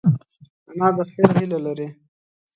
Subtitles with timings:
[0.71, 1.87] انا د خیر هیله لري